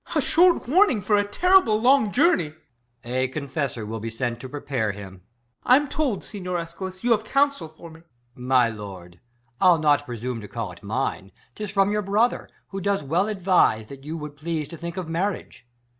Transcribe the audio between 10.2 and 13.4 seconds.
to call it mine; 'Tis from your brother, who does well